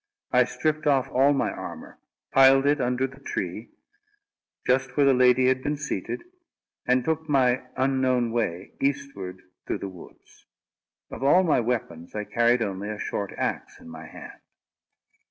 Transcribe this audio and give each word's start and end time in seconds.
I 0.31 0.45
stripped 0.45 0.87
off 0.87 1.11
all 1.11 1.31
my 1.31 1.51
armour, 1.51 1.99
piled 2.31 2.65
it 2.65 2.81
under 2.81 3.05
the 3.05 3.19
tree, 3.19 3.69
just 4.65 4.97
where 4.97 5.05
the 5.05 5.13
lady 5.13 5.45
had 5.47 5.61
been 5.61 5.77
seated, 5.77 6.23
and 6.87 7.05
took 7.05 7.29
my 7.29 7.67
unknown 7.77 8.31
way, 8.31 8.71
eastward 8.81 9.43
through 9.67 9.77
the 9.77 9.87
woods. 9.89 10.47
Of 11.11 11.21
all 11.21 11.43
my 11.43 11.59
weapons, 11.59 12.15
I 12.15 12.23
carried 12.23 12.63
only 12.63 12.89
a 12.89 12.97
short 12.97 13.33
axe 13.37 13.79
in 13.79 13.89
my 13.89 14.07
hand. 14.07 14.41